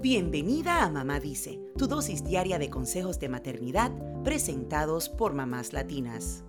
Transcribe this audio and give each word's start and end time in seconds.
Bienvenida 0.00 0.84
a 0.84 0.90
Mamá 0.90 1.18
Dice, 1.18 1.58
tu 1.76 1.88
dosis 1.88 2.22
diaria 2.22 2.60
de 2.60 2.70
consejos 2.70 3.18
de 3.18 3.28
maternidad 3.28 3.90
presentados 4.22 5.08
por 5.08 5.34
mamás 5.34 5.72
latinas. 5.72 6.44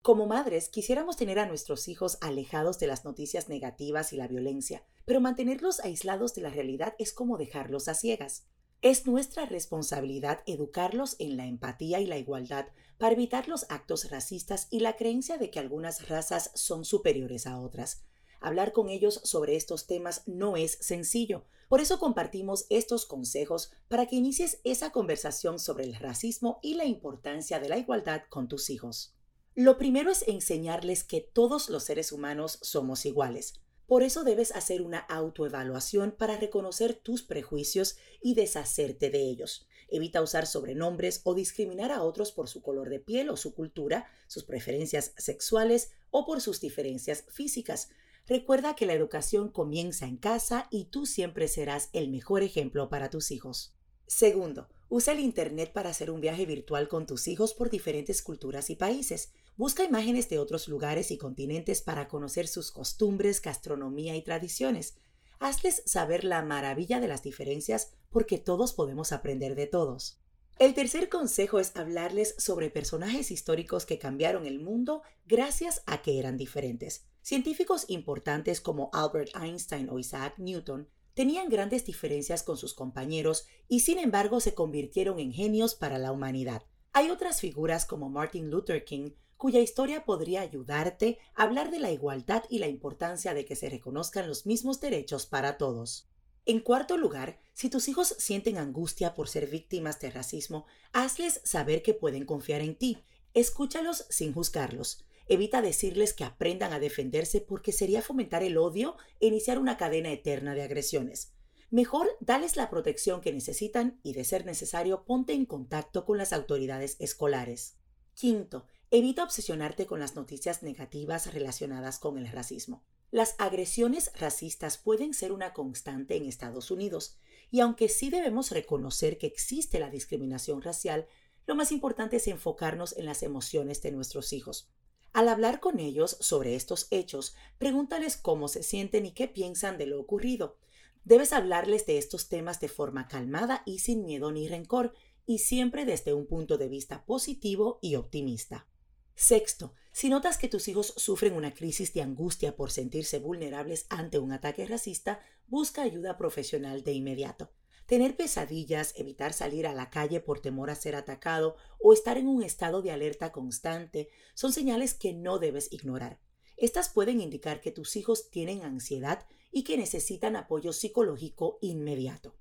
Como 0.00 0.26
madres, 0.26 0.70
quisiéramos 0.70 1.18
tener 1.18 1.38
a 1.40 1.46
nuestros 1.46 1.88
hijos 1.88 2.16
alejados 2.22 2.78
de 2.78 2.86
las 2.86 3.04
noticias 3.04 3.50
negativas 3.50 4.14
y 4.14 4.16
la 4.16 4.28
violencia, 4.28 4.82
pero 5.04 5.20
mantenerlos 5.20 5.80
aislados 5.80 6.34
de 6.34 6.40
la 6.40 6.48
realidad 6.48 6.94
es 6.98 7.12
como 7.12 7.36
dejarlos 7.36 7.88
a 7.88 7.94
ciegas. 7.94 8.46
Es 8.80 9.06
nuestra 9.06 9.44
responsabilidad 9.44 10.42
educarlos 10.46 11.16
en 11.18 11.36
la 11.36 11.44
empatía 11.44 12.00
y 12.00 12.06
la 12.06 12.16
igualdad 12.16 12.68
para 12.96 13.12
evitar 13.12 13.46
los 13.46 13.66
actos 13.68 14.10
racistas 14.10 14.68
y 14.70 14.80
la 14.80 14.96
creencia 14.96 15.36
de 15.36 15.50
que 15.50 15.58
algunas 15.58 16.08
razas 16.08 16.50
son 16.54 16.86
superiores 16.86 17.46
a 17.46 17.60
otras. 17.60 18.06
Hablar 18.42 18.72
con 18.72 18.88
ellos 18.88 19.20
sobre 19.24 19.56
estos 19.56 19.86
temas 19.86 20.22
no 20.26 20.56
es 20.56 20.78
sencillo. 20.80 21.44
Por 21.68 21.80
eso 21.80 21.98
compartimos 21.98 22.66
estos 22.68 23.06
consejos 23.06 23.70
para 23.88 24.06
que 24.06 24.16
inicies 24.16 24.60
esa 24.64 24.90
conversación 24.90 25.58
sobre 25.58 25.84
el 25.84 25.94
racismo 25.94 26.58
y 26.60 26.74
la 26.74 26.84
importancia 26.84 27.60
de 27.60 27.68
la 27.68 27.78
igualdad 27.78 28.22
con 28.28 28.48
tus 28.48 28.68
hijos. 28.68 29.14
Lo 29.54 29.78
primero 29.78 30.10
es 30.10 30.26
enseñarles 30.26 31.04
que 31.04 31.20
todos 31.20 31.70
los 31.70 31.84
seres 31.84 32.10
humanos 32.10 32.58
somos 32.62 33.06
iguales. 33.06 33.54
Por 33.86 34.02
eso 34.02 34.24
debes 34.24 34.52
hacer 34.52 34.82
una 34.82 34.98
autoevaluación 34.98 36.12
para 36.12 36.36
reconocer 36.36 36.94
tus 36.94 37.22
prejuicios 37.22 37.96
y 38.22 38.34
deshacerte 38.34 39.10
de 39.10 39.20
ellos. 39.20 39.66
Evita 39.88 40.22
usar 40.22 40.46
sobrenombres 40.46 41.20
o 41.24 41.34
discriminar 41.34 41.92
a 41.92 42.02
otros 42.02 42.32
por 42.32 42.48
su 42.48 42.62
color 42.62 42.88
de 42.88 42.98
piel 42.98 43.28
o 43.28 43.36
su 43.36 43.54
cultura, 43.54 44.06
sus 44.26 44.44
preferencias 44.44 45.12
sexuales 45.18 45.90
o 46.10 46.24
por 46.24 46.40
sus 46.40 46.60
diferencias 46.60 47.26
físicas. 47.28 47.90
Recuerda 48.26 48.76
que 48.76 48.86
la 48.86 48.92
educación 48.92 49.48
comienza 49.48 50.06
en 50.06 50.16
casa 50.16 50.68
y 50.70 50.84
tú 50.86 51.06
siempre 51.06 51.48
serás 51.48 51.88
el 51.92 52.08
mejor 52.08 52.42
ejemplo 52.42 52.88
para 52.88 53.10
tus 53.10 53.30
hijos. 53.32 53.74
Segundo, 54.06 54.68
usa 54.88 55.12
el 55.12 55.20
Internet 55.20 55.72
para 55.72 55.90
hacer 55.90 56.10
un 56.10 56.20
viaje 56.20 56.46
virtual 56.46 56.88
con 56.88 57.06
tus 57.06 57.26
hijos 57.26 57.52
por 57.54 57.70
diferentes 57.70 58.22
culturas 58.22 58.70
y 58.70 58.76
países. 58.76 59.32
Busca 59.56 59.84
imágenes 59.84 60.28
de 60.28 60.38
otros 60.38 60.68
lugares 60.68 61.10
y 61.10 61.18
continentes 61.18 61.82
para 61.82 62.08
conocer 62.08 62.46
sus 62.46 62.70
costumbres, 62.70 63.42
gastronomía 63.42 64.14
y 64.14 64.22
tradiciones. 64.22 64.94
Hazles 65.40 65.82
saber 65.86 66.24
la 66.24 66.42
maravilla 66.42 67.00
de 67.00 67.08
las 67.08 67.22
diferencias 67.22 67.90
porque 68.10 68.38
todos 68.38 68.72
podemos 68.72 69.12
aprender 69.12 69.56
de 69.56 69.66
todos. 69.66 70.20
El 70.58 70.74
tercer 70.74 71.08
consejo 71.08 71.58
es 71.58 71.74
hablarles 71.74 72.36
sobre 72.38 72.70
personajes 72.70 73.32
históricos 73.32 73.84
que 73.84 73.98
cambiaron 73.98 74.46
el 74.46 74.60
mundo 74.60 75.02
gracias 75.26 75.82
a 75.86 76.02
que 76.02 76.20
eran 76.20 76.36
diferentes. 76.36 77.06
Científicos 77.22 77.84
importantes 77.86 78.60
como 78.60 78.90
Albert 78.92 79.30
Einstein 79.40 79.88
o 79.90 79.98
Isaac 80.00 80.34
Newton 80.38 80.88
tenían 81.14 81.48
grandes 81.48 81.84
diferencias 81.84 82.42
con 82.42 82.56
sus 82.56 82.74
compañeros 82.74 83.46
y 83.68 83.80
sin 83.80 83.98
embargo 83.98 84.40
se 84.40 84.54
convirtieron 84.54 85.20
en 85.20 85.32
genios 85.32 85.76
para 85.76 85.98
la 85.98 86.10
humanidad. 86.10 86.64
Hay 86.92 87.10
otras 87.10 87.40
figuras 87.40 87.86
como 87.86 88.10
Martin 88.10 88.50
Luther 88.50 88.84
King 88.84 89.12
cuya 89.36 89.60
historia 89.60 90.04
podría 90.04 90.40
ayudarte 90.40 91.18
a 91.34 91.44
hablar 91.44 91.70
de 91.70 91.78
la 91.78 91.90
igualdad 91.90 92.42
y 92.50 92.58
la 92.58 92.68
importancia 92.68 93.34
de 93.34 93.44
que 93.44 93.56
se 93.56 93.68
reconozcan 93.68 94.28
los 94.28 94.44
mismos 94.44 94.80
derechos 94.80 95.26
para 95.26 95.58
todos. 95.58 96.08
En 96.44 96.58
cuarto 96.58 96.96
lugar, 96.96 97.38
si 97.52 97.70
tus 97.70 97.88
hijos 97.88 98.16
sienten 98.18 98.58
angustia 98.58 99.14
por 99.14 99.28
ser 99.28 99.48
víctimas 99.48 100.00
de 100.00 100.10
racismo, 100.10 100.66
hazles 100.92 101.40
saber 101.44 101.82
que 101.82 101.94
pueden 101.94 102.24
confiar 102.24 102.62
en 102.62 102.76
ti. 102.76 103.04
Escúchalos 103.32 104.06
sin 104.10 104.32
juzgarlos. 104.32 105.04
Evita 105.28 105.62
decirles 105.62 106.12
que 106.12 106.24
aprendan 106.24 106.72
a 106.72 106.80
defenderse 106.80 107.40
porque 107.40 107.72
sería 107.72 108.02
fomentar 108.02 108.42
el 108.42 108.58
odio 108.58 108.96
e 109.20 109.26
iniciar 109.26 109.58
una 109.58 109.76
cadena 109.76 110.10
eterna 110.10 110.54
de 110.54 110.62
agresiones. 110.62 111.32
Mejor 111.70 112.08
dales 112.20 112.56
la 112.56 112.68
protección 112.68 113.20
que 113.20 113.32
necesitan 113.32 113.98
y, 114.02 114.12
de 114.12 114.24
ser 114.24 114.44
necesario, 114.44 115.04
ponte 115.04 115.32
en 115.32 115.46
contacto 115.46 116.04
con 116.04 116.18
las 116.18 116.32
autoridades 116.32 116.96
escolares. 116.98 117.76
Quinto, 118.14 118.66
Evita 118.94 119.24
obsesionarte 119.24 119.86
con 119.86 120.00
las 120.00 120.16
noticias 120.16 120.62
negativas 120.62 121.32
relacionadas 121.32 121.98
con 121.98 122.18
el 122.18 122.28
racismo. 122.28 122.84
Las 123.10 123.36
agresiones 123.38 124.12
racistas 124.18 124.76
pueden 124.76 125.14
ser 125.14 125.32
una 125.32 125.54
constante 125.54 126.14
en 126.14 126.26
Estados 126.26 126.70
Unidos, 126.70 127.16
y 127.50 127.60
aunque 127.60 127.88
sí 127.88 128.10
debemos 128.10 128.50
reconocer 128.50 129.16
que 129.16 129.26
existe 129.26 129.78
la 129.78 129.88
discriminación 129.88 130.60
racial, 130.60 131.06
lo 131.46 131.54
más 131.54 131.72
importante 131.72 132.16
es 132.16 132.28
enfocarnos 132.28 132.94
en 132.98 133.06
las 133.06 133.22
emociones 133.22 133.80
de 133.80 133.92
nuestros 133.92 134.34
hijos. 134.34 134.68
Al 135.12 135.28
hablar 135.28 135.60
con 135.60 135.78
ellos 135.78 136.16
sobre 136.20 136.54
estos 136.54 136.86
hechos, 136.90 137.34
pregúntales 137.58 138.16
cómo 138.16 138.48
se 138.48 138.62
sienten 138.62 139.04
y 139.04 139.12
qué 139.12 139.28
piensan 139.28 139.76
de 139.76 139.86
lo 139.86 140.00
ocurrido. 140.00 140.56
Debes 141.04 141.32
hablarles 141.34 141.84
de 141.84 141.98
estos 141.98 142.28
temas 142.28 142.60
de 142.60 142.68
forma 142.68 143.08
calmada 143.08 143.62
y 143.66 143.80
sin 143.80 144.04
miedo 144.04 144.32
ni 144.32 144.48
rencor, 144.48 144.94
y 145.26 145.38
siempre 145.38 145.84
desde 145.84 146.14
un 146.14 146.26
punto 146.26 146.56
de 146.56 146.68
vista 146.68 147.04
positivo 147.04 147.78
y 147.82 147.96
optimista. 147.96 148.66
Sexto, 149.14 149.74
si 149.92 150.08
notas 150.08 150.38
que 150.38 150.48
tus 150.48 150.66
hijos 150.68 150.94
sufren 150.96 151.34
una 151.34 151.52
crisis 151.52 151.92
de 151.92 152.02
angustia 152.02 152.56
por 152.56 152.70
sentirse 152.70 153.18
vulnerables 153.18 153.86
ante 153.90 154.18
un 154.18 154.32
ataque 154.32 154.66
racista, 154.66 155.20
busca 155.46 155.82
ayuda 155.82 156.16
profesional 156.16 156.82
de 156.82 156.92
inmediato. 156.92 157.50
Tener 157.86 158.16
pesadillas, 158.16 158.94
evitar 158.96 159.32
salir 159.32 159.66
a 159.66 159.74
la 159.74 159.90
calle 159.90 160.20
por 160.20 160.40
temor 160.40 160.70
a 160.70 160.74
ser 160.74 160.94
atacado 160.94 161.56
o 161.80 161.92
estar 161.92 162.16
en 162.16 162.28
un 162.28 162.42
estado 162.42 162.80
de 162.80 162.90
alerta 162.90 163.32
constante 163.32 164.08
son 164.34 164.52
señales 164.52 164.94
que 164.94 165.12
no 165.12 165.38
debes 165.38 165.72
ignorar. 165.72 166.20
Estas 166.56 166.88
pueden 166.88 167.20
indicar 167.20 167.60
que 167.60 167.72
tus 167.72 167.96
hijos 167.96 168.30
tienen 168.30 168.62
ansiedad 168.62 169.26
y 169.50 169.64
que 169.64 169.76
necesitan 169.76 170.36
apoyo 170.36 170.72
psicológico 170.72 171.58
inmediato. 171.60 172.34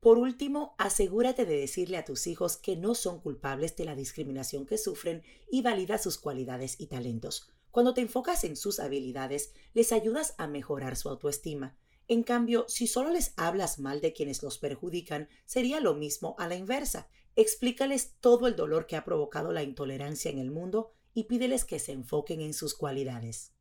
Por 0.00 0.16
último, 0.16 0.74
asegúrate 0.78 1.44
de 1.44 1.58
decirle 1.58 1.98
a 1.98 2.04
tus 2.04 2.26
hijos 2.26 2.56
que 2.56 2.76
no 2.76 2.94
son 2.94 3.20
culpables 3.20 3.76
de 3.76 3.84
la 3.84 3.94
discriminación 3.94 4.64
que 4.64 4.78
sufren 4.78 5.22
y 5.50 5.60
valida 5.60 5.98
sus 5.98 6.16
cualidades 6.16 6.80
y 6.80 6.86
talentos. 6.86 7.50
Cuando 7.70 7.92
te 7.92 8.00
enfocas 8.00 8.44
en 8.44 8.56
sus 8.56 8.80
habilidades, 8.80 9.52
les 9.74 9.92
ayudas 9.92 10.34
a 10.38 10.46
mejorar 10.46 10.96
su 10.96 11.08
autoestima. 11.08 11.76
En 12.10 12.24
cambio, 12.24 12.64
si 12.66 12.88
solo 12.88 13.10
les 13.10 13.32
hablas 13.36 13.78
mal 13.78 14.00
de 14.00 14.12
quienes 14.12 14.42
los 14.42 14.58
perjudican, 14.58 15.28
sería 15.44 15.78
lo 15.78 15.94
mismo 15.94 16.34
a 16.40 16.48
la 16.48 16.56
inversa. 16.56 17.08
Explícales 17.36 18.16
todo 18.18 18.48
el 18.48 18.56
dolor 18.56 18.88
que 18.88 18.96
ha 18.96 19.04
provocado 19.04 19.52
la 19.52 19.62
intolerancia 19.62 20.28
en 20.28 20.40
el 20.40 20.50
mundo 20.50 20.90
y 21.14 21.24
pídeles 21.24 21.64
que 21.64 21.78
se 21.78 21.92
enfoquen 21.92 22.40
en 22.40 22.52
sus 22.52 22.74
cualidades. 22.74 23.52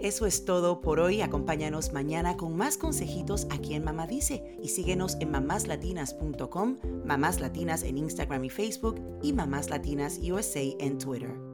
Eso 0.00 0.26
es 0.26 0.44
todo 0.44 0.80
por 0.80 1.00
hoy. 1.00 1.22
Acompáñanos 1.22 1.92
mañana 1.92 2.36
con 2.36 2.56
más 2.56 2.76
consejitos 2.76 3.48
aquí 3.50 3.74
en 3.74 3.82
Mamá 3.82 4.06
Dice 4.06 4.56
y 4.62 4.68
síguenos 4.68 5.16
en 5.18 5.32
mamáslatinas.com, 5.32 6.78
Mamás 7.04 7.40
Latinas 7.40 7.82
en 7.82 7.98
Instagram 7.98 8.44
y 8.44 8.50
Facebook 8.50 9.02
y 9.24 9.32
Mamás 9.32 9.70
Latinas 9.70 10.20
USA 10.22 10.62
en 10.78 10.98
Twitter. 10.98 11.51